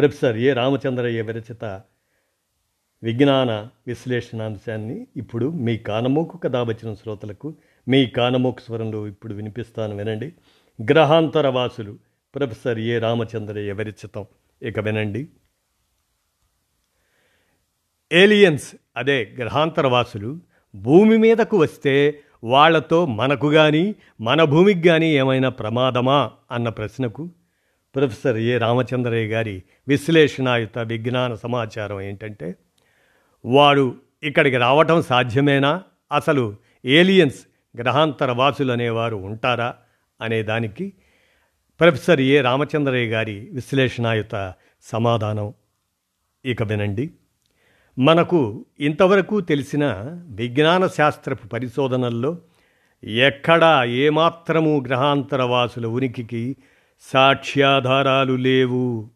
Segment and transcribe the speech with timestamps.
[0.00, 1.82] Professor ఏ రామచంద్రయ్య విరచిత
[3.02, 7.54] విజ్ఞాన విశ్లేషణాంశాన్ని ఇప్పుడు మీ కానమోకు కథ వచ్చిన శ్రోతలకు
[7.88, 10.32] మీ కానమోకు స్వరంలో ఇప్పుడు వినిపిస్తాను వినండి.
[10.90, 11.98] గ్రహాంతర వాసులు
[12.34, 14.26] ప్రొఫెసర్ ఏ రామచంద్రయ్య విరచితం.
[14.62, 15.28] ఇక వినండి.
[18.12, 20.40] ఏలియన్స్ అదే గ్రహాంతర వాసులు
[20.74, 26.30] భూమి మీదకు వస్తే వాళ్ళతో మనకు కానీ మన భూమికి కానీ ఏమైనా ప్రమాదమా?
[26.50, 27.30] అన్న ప్రశ్నకు
[27.94, 32.54] ప్రొఫెసర్ ఏ రామచంద్రయ్య గారి విశ్లేషణాయుత విజ్ఞాన సమాచారం ఏంటంటే
[33.44, 35.82] వాడు ఇక్కడికి రావటం సాధ్యమేనా?
[36.12, 37.36] అసలు ఏలియన్స్
[37.78, 39.74] గ్రహాంతర వాసులు అనేవారు ఉంటారా?
[40.20, 40.92] అనే దానికి
[41.80, 45.54] ప్రొఫెసర్ ఏ రామచంద్రయ్య గారి విశ్లేషణాయుత సమాధానం
[46.44, 47.10] ఇక వినండి.
[47.98, 49.84] మనకు ఇంతవరకు తెలిసిన
[50.26, 52.38] విజ్ఞాన శాస్త్రపు పరిశోధనల్లో
[53.04, 56.56] ఎక్కడా ఏమాత్రము గ్రహాంతర వాసుల ఉనికికి
[57.00, 59.08] సాక్ష్యాధారాలు లేవు.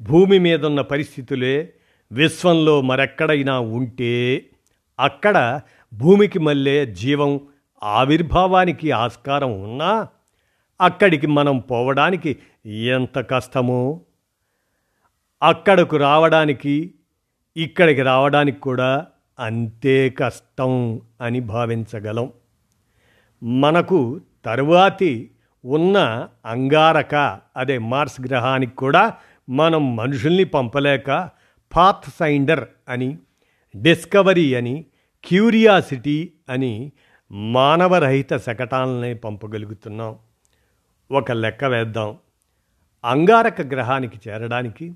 [0.00, 1.72] భూమి మీదున్న పరిస్థితులే
[2.12, 4.46] విశ్వంలో మరెక్కడైనా ఉంటే
[5.00, 5.60] అక్కడ
[5.94, 7.40] భూమికి మళ్ళే జీవం
[7.82, 10.08] ఆవిర్భావానికి ఆస్కారం ఉన్నా
[10.80, 14.00] అక్కడికి మనం పోవడానికి ఎంత కష్టమో?
[15.42, 16.94] అక్కడకు రావడానికి
[17.56, 19.06] ఇక్కడికి రావడానికి కూడా
[19.38, 22.32] అంతే కష్టం అని భావించగలం.
[23.42, 25.30] మనకు తరువాతి
[25.64, 29.14] ఉన్న అంగారక అదే మార్స్ గ్రహానికి కూడా
[29.50, 31.30] మనం మనుషుల్ని పంపలేక
[31.76, 33.18] పాత్ సైండర్ అని
[33.76, 34.86] డిస్కవరీ అని
[35.24, 36.92] క్యూరియాసిటీ అని
[37.32, 40.18] మానవరహిత శకటాలనే పంపగలుగుతున్నాం.
[41.10, 42.18] ఒక లెక్క వేద్దాం.
[43.04, 44.94] అంగారక గ్రహానికి చేరడానికి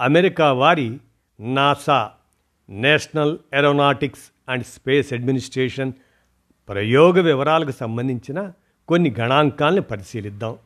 [0.00, 1.00] అమెరికా వారి
[1.40, 2.10] NASA
[2.70, 5.92] national aeronautics and space administration
[6.68, 8.52] ప్రయోగ వివరాలకు సంబంధించిన
[8.88, 10.56] కొన్ని గణాంకాలను పరిశీలిద్దాం.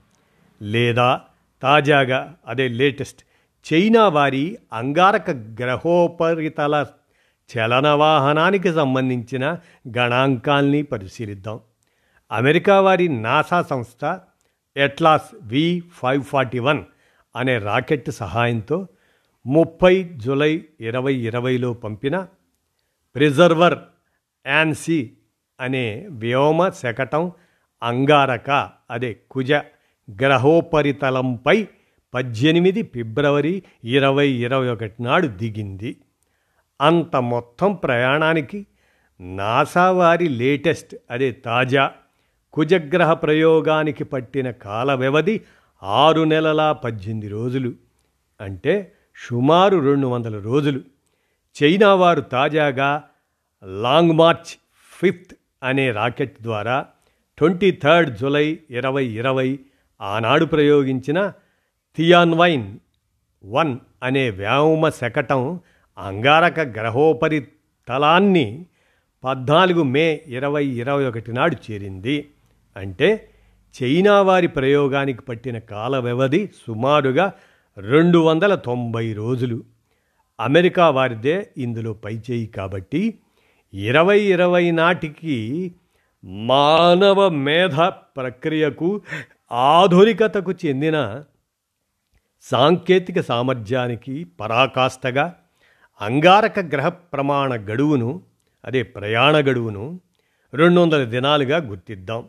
[0.62, 1.20] లేదా
[1.62, 3.20] తాజాగా అదే లేటెస్ట్
[3.66, 6.86] చైనా వారి అంగారక గ్రహోపరితల
[7.50, 9.59] చలనవాహనానికి సంబంధించిన
[9.98, 11.60] గణాంకాల్ని పరిశీలిద్దాం.
[12.32, 14.20] అమెరికా వారి నాసా సంస్థ
[14.76, 16.84] Atlas V five forty one
[17.36, 18.86] అనే రాకెట్ సహాయంతో
[19.47, 22.26] ముప్పై జులై ఇరవై ఇరవైలో పంపిన
[23.14, 23.78] ప్రిజర్వర్
[24.47, 25.10] యాన్సీ
[25.60, 27.32] అనే వ్యోమ శకటం
[27.82, 29.52] అంగారక అదే కుజ
[30.10, 31.66] గ్రహోపరితలంపై
[32.14, 35.96] పద్దెనిమిది ఫిబ్రవరి ఇరవై ఇరవై ఒకటి నాడు దిగింది.
[36.80, 38.66] అంత మొత్తం ప్రయాణానికి
[39.20, 41.92] నాసా వారి లేటెస్ట్ అదే తాజా
[42.52, 45.41] కుజగ్రహ ప్రయోగానికి పట్టిన కాల వ్యవధి
[45.82, 47.72] ఆరు నెలల పద్దెనిమిది రోజులు.
[48.41, 48.92] అంటే
[49.28, 50.80] సుమారు రెండు వందల రోజులు.
[51.62, 53.02] చైనా వారు తాజాగా
[53.64, 54.56] లాంగ్ మార్చ్
[55.00, 56.86] ఫిఫ్త్ అనే రాకెట్ ద్వారా
[57.40, 59.58] ట్వంటీ థర్డ్ జులై ఇరవై ఇరవై
[60.00, 61.32] ఆనాడు ప్రయోగించిన
[61.96, 62.78] థియాన్వైన్
[63.44, 65.60] వన్ అనే వ్యోమ శకటం
[65.98, 67.46] అంగారక గ్రహోపరి
[67.88, 68.66] తలాన్ని
[69.24, 72.28] పద్నాలుగు మే ఇరవై ఇరవై ఒకటి నాడు చేరింది.
[72.76, 73.28] అంటే
[73.82, 77.32] చైనా వారి ప్రయోగానికి పట్టిన కాల వ్యవధి సుమారుగా
[77.78, 79.64] రెండు వందల తొంభై రోజులు.
[80.40, 83.18] అమెరికా వారిదే ఇందులో పైచేయి కాబట్టి
[83.74, 85.74] ఇరవై ఇరవై నాటికి
[86.25, 87.81] మానవ మేధ
[88.16, 89.00] ప్రక్రియకు
[89.53, 91.22] ఆధునికతకు చెందిన
[92.42, 95.34] సాంకేతిక సామర్థ్యానికి పరాకాష్ఠగా
[96.00, 98.22] అంగారక గ్రహ ప్రమాణ గడువును
[98.64, 100.00] అదే ప్రయాణ గడువును
[100.54, 102.28] రెండు వందల దినాలుగా గుర్తిద్దాం.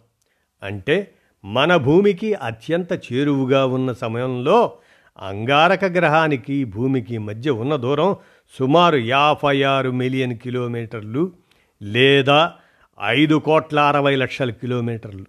[0.63, 1.13] అంటే
[1.45, 4.73] మన భూమికి అత్యంత చేరువుగా ఉన్న సమయంలో
[5.19, 8.15] అంగారక గ్రహానికి భూమికి మధ్య ఉన్న దూరం
[8.59, 11.31] సుమారు యాభై ఆరు మిలియన్ కిలోమీటర్లు
[11.83, 12.55] లేదా
[13.03, 15.25] ఐదు కోట్ల అరవై లక్షల కిలోమీటర్లు.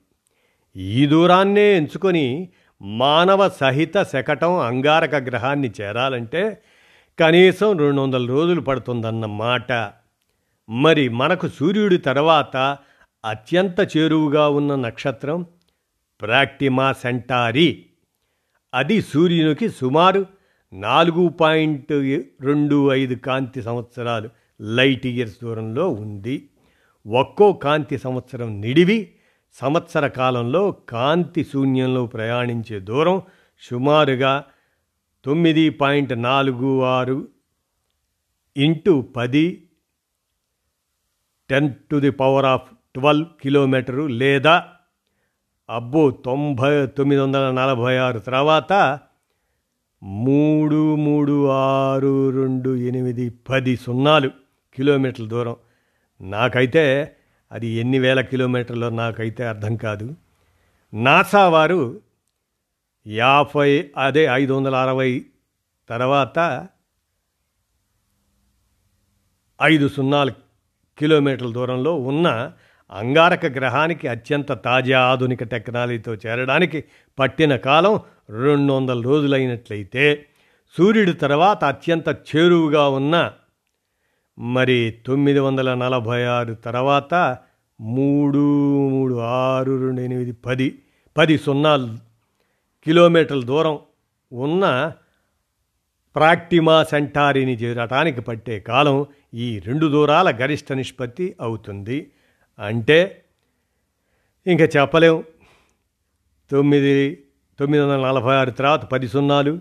[0.76, 2.48] ఈ దూరాన్నే ఎంచుకొని
[2.82, 6.62] మానవ సహిత శకటం అంగారక గ్రహాన్ని చేరాలంటే
[7.18, 9.72] కనీసం రెండు వందల రోజులు పడుతుందన్న మాట.
[10.68, 12.78] మరి మనకు సూర్యుడి తర్వాత
[13.24, 15.46] అత్యంత చేరువుగా ఉన్న నక్షత్రం
[16.20, 17.86] ప్రాక్టిమా సెంటారీ.
[18.74, 20.26] అది సూర్యునికి సుమారు
[20.72, 21.92] నాలుగు పాయింట్
[22.44, 24.30] రెండు ఐదు కాంతి సంవత్సరాలు
[24.60, 26.48] లైట్ ఇయర్స్ దూరంలో ఉంది.
[27.06, 29.14] ఒక్కో కాంతి సంవత్సరం నిడివి
[29.52, 33.22] సంవత్సర కాలంలో కాంతి శూన్యంలో ప్రయాణించే దూరం
[33.60, 34.44] సుమారుగా
[35.24, 37.28] తొమ్మిది పాయింట్ నాలుగు ఆరు
[38.56, 39.68] ఇంటూ పది
[41.50, 44.68] ten to the power of twelve kilometre లేదా
[45.70, 49.00] అబ్బో తొంభై తొమ్మిది వందల నలభై ఆరు తర్వాత
[50.02, 54.30] మూడు మూడు ఆరు రెండు ఎనిమిది పది సున్నాలు
[54.74, 55.56] కిలోమీటర్ల దూరం.
[56.22, 57.16] నాకైతే
[57.52, 60.14] అది ఎన్ని వేల కిలోమీటర్లో నాకైతే అర్థం కాదు.
[60.94, 62.00] నాసా వారు
[63.06, 65.24] యాభై అదే ఐదు వందల అరవై
[65.90, 66.68] తర్వాత
[69.62, 70.30] ఐదు సున్నాల
[70.98, 72.52] కిలోమీటర్ల దూరంలో ఉన్న
[72.90, 76.84] అంగారక గ్రహానికి అత్యంత తాజా ఆధునిక టెక్నాలజీతో చేరడానికి
[77.18, 80.26] పట్టిన కాలం రెండు వందల రోజులైనట్లయితే
[80.76, 83.30] సూర్యుడి తర్వాత అత్యంత చేరువుగా ఉన్న
[84.38, 87.14] మరి తొమ్మిది వందల నలభై ఆరు తర్వాత
[87.80, 88.38] మూడు
[88.88, 90.78] మూడు ఆరు రెండు ఎనిమిది పది
[91.16, 91.98] పది సున్నాలు
[92.84, 93.78] కిలోమీటర్ల దూరం
[94.32, 94.92] ఉన్న
[96.16, 102.10] ప్రాక్టిమా సెంటారిని చేరటానికి పట్టే కాలం ఈ రెండు దూరాల గరిష్ట నిష్పత్తి అవుతుంది.
[102.58, 103.24] అంటే
[104.46, 105.24] ఇంకా చెప్పలేం.
[106.50, 107.24] తొమ్మిది
[107.58, 109.60] తొమ్మిది వందల నలభై ఆరు తర్వాత పది సున్నాలు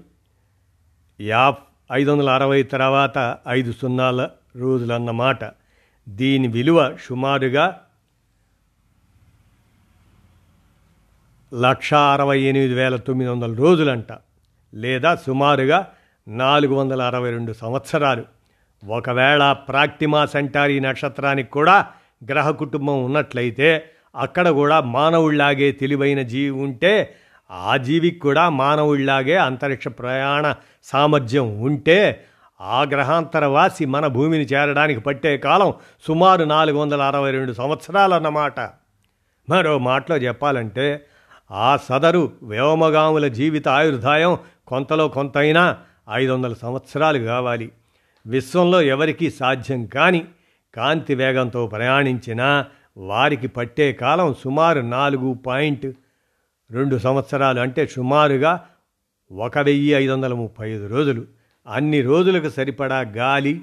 [1.21, 1.55] యా
[1.91, 5.43] ఐదు వందల అరవై తర్వాత ఐదు సున్నాల రోజులు అన్నమాట
[6.09, 7.79] దీని విలువ సుమారుగా
[11.53, 14.07] లక్ష అరవై ఎనిమిది వేల తొమ్మిది వందల రోజులంట
[14.73, 15.87] లేదా సుమారుగా
[16.27, 18.25] నాలుగు వందల అరవై రెండు సంవత్సరాలు.
[18.85, 21.87] ఒకవేళ ప్రాక్టిమా సెంటారీ నక్షత్రానికి కూడా
[22.31, 27.15] గ్రహ కుటుంబం ఉన్నట్లయితే అక్కడ కూడా మానవుళ్ళాగే తెలివైన జీవి ఉంటే
[27.49, 32.25] ఆ జీవికి కూడా మానవుళ్ళాగే అంతరిక్ష ప్రయాణ సామర్థ్యం ఉంటే
[32.61, 35.73] ఆ గ్రహాంతరవాసి మన భూమిని చేరడానికి పట్టే కాలం
[36.07, 38.59] సుమారు నాలుగు వందల అరవై రెండు సంవత్సరాలన్నమాట.
[39.49, 41.05] మరో మాటలో చెప్పాలంటే
[41.51, 44.37] ఆ సదరు వ్యోమగాముల జీవిత ఆయుర్దాయం
[44.67, 45.77] కొంతలో కొంతైనా
[46.11, 47.71] ఐదు వందల సంవత్సరాలు కావాలి.
[48.27, 50.25] విశ్వంలో ఎవరికీ సాధ్యం కాని
[50.75, 52.65] కాంతి వేగంతో ప్రయాణించినా
[52.97, 55.85] వారికి పట్టే కాలం సుమారు నాలుగు పాయింట్
[56.71, 58.65] రెండు సంవత్సరాలు అంటే సుమారుగా
[59.31, 61.40] ఒక వెయ్యి ఐదు వందల ముప్పై ఐదు రోజులు.
[61.67, 63.61] అన్ని రోజులకు సరిపడా గాలి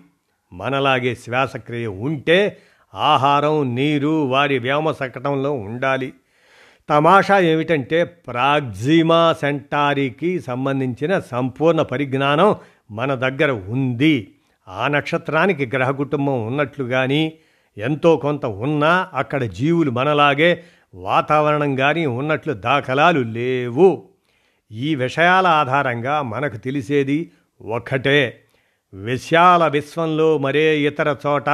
[0.53, 2.56] మనలాగే శ్వాసక్రియ ఉంటే
[2.95, 6.12] ఆహారం నీరు వారి వ్యోమ సకటంలో ఉండాలి.
[6.89, 12.56] తమాషా ఏమిటంటే ప్రాగ్జిమా సెంటారీకి సంబంధించిన సంపూర్ణ పరిజ్ఞానం
[12.91, 14.29] మన దగ్గర ఉంది.
[14.69, 17.33] ఆ నక్షత్రానికి గ్రహ కుటుంబం ఉన్నట్లు కానీ
[17.79, 20.65] ఎంతో కొంత ఉన్నా అక్కడ జీవులు మనలాగే
[20.95, 24.05] వాతావరణం కానీ ఉన్నట్లు దాఖలాలు లేవు.
[24.73, 27.31] ఈ విషయాల ఆధారంగా మనకు తెలిసేది
[27.63, 28.45] ఒకటే
[28.95, 31.51] విశాల విశ్వంలో మరే ఇతర చోట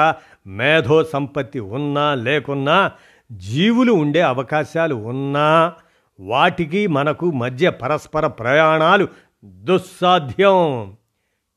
[0.46, 2.92] మేధో సంపత్తి ఉన్నా లేకున్నా
[3.32, 5.74] జీవులు ఉండే అవకాశాలు ఉన్నా
[6.20, 9.08] వాటికి మనకు మధ్య పరస్పర ప్రయాణాలు
[9.44, 10.92] దుస్సాధ్యం.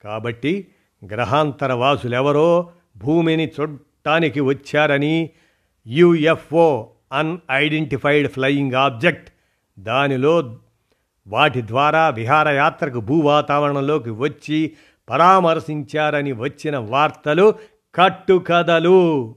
[0.03, 0.67] కాబట్టి
[1.05, 5.29] గ్రహాంతర వాసులెవరో భూమిని చుట్టానికి వచ్చారని
[5.87, 9.29] యుఎఫ్ఓ అన్ఐడెంటిఫైడ్ ఫ్లయింగ్ ఆబ్జెక్ట్
[9.79, 10.57] దానిలో
[11.27, 14.71] వాటి ద్వారా విహారయాత్రకు భూవాతావరణంలోకి వచ్చి
[15.09, 17.53] పరామర్శించారని వచ్చిన వార్తలు
[17.95, 19.35] కట్టుకథలు.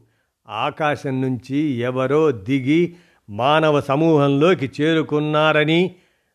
[0.48, 2.94] ఆకాశం నుంచి ఎవరో దిగి
[3.30, 5.94] మానవ సమూహంలోకి చేరుకున్నారని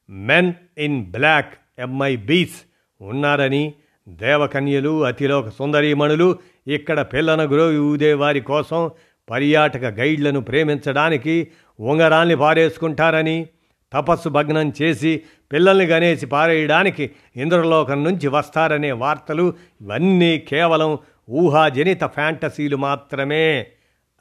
[0.09, 2.61] men in black M I Bs
[3.01, 3.73] ఉన్నారని
[4.07, 8.91] దేవకన్యలు అతిలోక సుందరీమణులు ఇక్కడ పిల్లన గురోవి ఊదే వారి కోసం
[9.29, 11.47] పర్యాటక గైడ్లను ప్రేమించడానికి
[11.79, 13.47] ఉంగరాల్ని పారేసుకుంటారని
[13.93, 15.21] తపస్సు భగ్నం చేసి
[15.51, 20.97] పిల్లల్ని గనేసి పారేయడానికి ఇంద్రలోకం నుంచి వస్తారనే వార్తలు ఇవన్నీ కేవలం
[21.29, 23.67] ఊహాజనిత ఫ్యాంటసీలు మాత్రమే.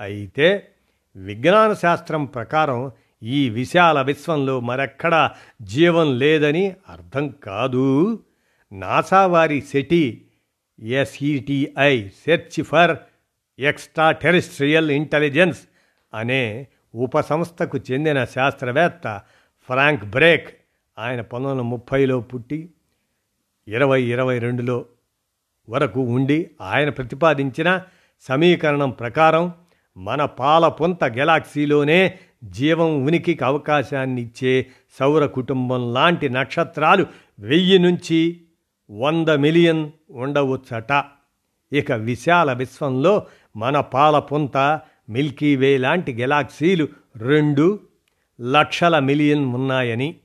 [0.00, 0.68] అయితే
[1.16, 2.90] విజ్ఞాన శాస్త్రం ప్రకారం
[3.22, 8.22] ఈ విశాల విశ్వంలో మరెక్కడా జీవం లేదని అర్థం కాదు.
[8.72, 10.24] నాసా వారి SETI
[10.82, 12.96] SETI search for
[14.12, 15.60] extraterrestrial intelligence
[16.14, 19.20] అనే ఉపసంస్థకు చెందిన శాస్త్రవేత్త
[19.68, 20.48] ఫ్రాంక్ బ్రేక్
[20.98, 22.70] ఆయన పంతొమ్మిది వందల ముప్పైలో పుట్టి
[23.68, 24.86] ఇరవై ఇరవై రెండులో
[25.68, 27.82] వరకు ఉండి ఆయన ప్రతిపాదించిన
[28.28, 29.52] సమీకరణం ప్రకారం
[29.96, 34.66] మన పాలపొంత గెలాక్సీలోనే జీవం ఉనికికి అవకాశాన్ని ఇచ్చే
[35.00, 37.06] సౌర కుటుంబం లాంటి నక్షత్రాలు
[37.38, 38.40] వెయ్యి నుంచి
[38.90, 41.04] వంద మిలియన్ ఉండవచ్చట.
[41.72, 47.80] ఇక విశాల విశ్వంలో మన పాలపొంత మిల్కీవే లాంటి గెలాక్సీలు రెండు
[48.40, 50.16] లక్షల మిలియన్ ఉన్నాయని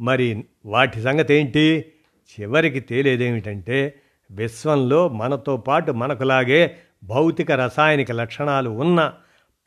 [0.00, 1.92] మరి వాటి సంగతేంటి?
[2.40, 3.94] చివరికి తేలేదేమిటంటే
[4.30, 9.12] విశ్వంలో మనతో పాటు మనకులాగే భౌతిక రసాయనిక లక్షణాలు ఉన్న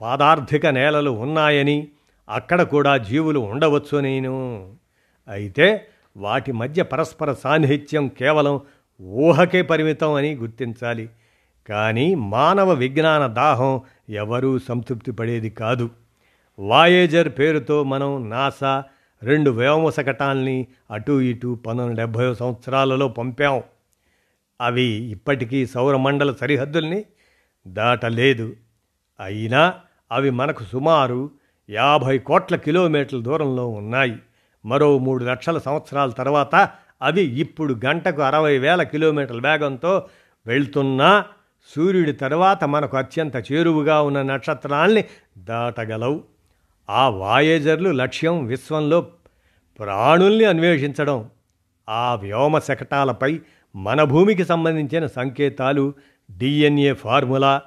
[0.02, 1.88] పాదార్థిక నేలలు ఉన్నాయని
[2.30, 4.76] అక్కడ కూడా జీవులు ఉండవచ్చు నేను.
[5.28, 8.62] అయితే వాటి మధ్య పరస్పర సాన్నిహిత్యం కేవలం
[9.02, 11.10] ఊహకే పరిమితం అని గుర్తించాలి.
[11.70, 15.90] కానీ మానవ విజ్ఞాన దాహం ఎవరూ సంతృప్తి పడేది కాదు.
[16.60, 18.84] వాయేజర్ పేరుతో మనం నాసా
[19.24, 23.64] రెండు వ్యోమశకటాల్ని అటూ ఇటూ పంతొమ్మిది డెబ్భై సంవత్సరాలలో పంపాం.
[24.62, 27.06] అవి ఇప్పటికీ సౌరమండల సరిహద్దుల్ని
[27.68, 28.56] దాటలేదు.
[29.20, 29.76] అయినా
[30.12, 31.32] అవి మనకు సుమారు
[31.70, 34.16] యాభై కోట్ల కిలోమీటర్ల దూరంలో ఉన్నాయి.
[34.66, 36.70] మరో మూడు లక్షల సంవత్సరాల తర్వాత
[37.02, 40.08] అవి ఇప్పుడు గంటకు అరవై వేల కిలోమీటర్ల వేగంతో
[40.48, 41.26] వెళ్తున్నా
[41.76, 45.04] సూర్యుడి తర్వాత మనకు అత్యంత చేరువుగా ఉన్న నక్షత్రాల్ని
[45.38, 46.24] దాటగలవు.
[46.90, 49.02] ఆ వాయేజర్లు లక్ష్యం విశ్వంలో
[49.80, 51.30] ప్రాణుల్ని అన్వేషించడం.
[51.90, 53.40] ఆ వ్యోమ శకటాలపై
[53.76, 55.94] మన భూమికి సంబంధించిన సంకేతాలు
[56.38, 57.62] డిఎన్ఏ ఫార్ములా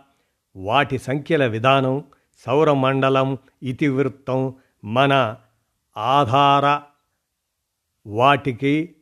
[0.56, 2.04] వాటి సంఖ్యల విధానం
[2.46, 5.36] సౌరమండలం ఇతివృత్తం మన
[5.96, 6.80] ఆధార
[8.06, 8.94] వాటికి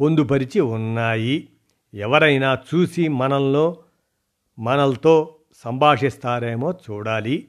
[0.00, 1.48] పొందుపరిచి ఉన్నాయి.
[1.94, 3.78] ఎవరైనా చూసి మనల్లో
[4.58, 7.48] మనల్తో సంభాషిస్తారేమో చూడాలి.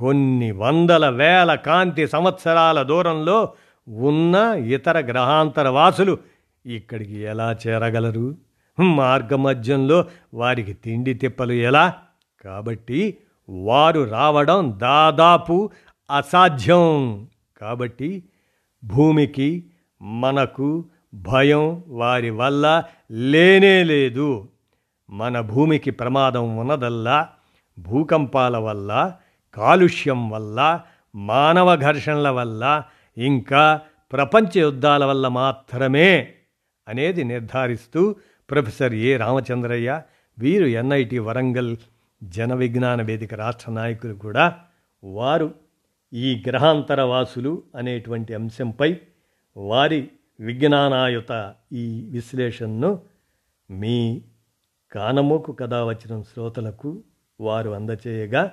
[0.00, 3.52] కొన్ని వందల వేల కాంతి సంవత్సరాల దూరంలో
[3.88, 6.18] ఉన్న ఇతర గ్రహాంతర వాసులు
[6.66, 8.34] ఇక్కడికి ఎలా చేరగలరు?
[8.80, 10.04] మార్గమధ్యంలో
[10.34, 11.94] వారికి తిండి తిప్పలు ఎలా?
[12.44, 13.16] కాబట్టి
[13.48, 15.70] వారు రావడం దాదాపు
[16.16, 17.26] అసాధ్యం.
[17.60, 18.24] కాబట్టి
[18.84, 19.64] భూమికి
[20.02, 24.48] మనకు భయం వారి వల్ల లేనే లేదు.
[25.10, 27.28] మన భూమికి ప్రమాదం ఉన్నదల్లా
[27.78, 29.14] భూకంపాల వల్ల
[29.54, 30.80] కాలుష్యం వల్ల
[31.14, 32.82] మానవ ఘర్షణల వల్ల
[33.16, 33.80] ఇంకా
[34.12, 36.32] ప్రపంచ యుద్ధాల వల్ల మాత్రమే
[36.88, 38.16] అనేది నిర్ధారిస్తూ
[38.50, 40.02] ప్రొఫెసర్ ఏ రామచంద్రయ్య
[40.38, 41.76] వీరు ఎన్ఐటి వరంగల్
[42.22, 44.58] జన విజ్ఞాన వేదిక రాష్ట్ర నాయకులు కూడా.
[45.04, 45.54] వారు
[46.12, 48.96] ఈ గ్రహాంతర వాసులు అనేటువంటి అంశంపై
[49.56, 50.08] వారి
[50.40, 53.02] విజ్ఞానాయుత ఈ విశ్లేషణను
[53.70, 54.20] మీ
[54.92, 57.02] కానమోకు కథ వచ్చిన శ్రోతలకు
[57.40, 58.52] వారు అందచేయగా